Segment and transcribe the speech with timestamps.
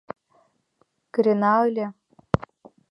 [1.13, 1.87] —Кырена ыле!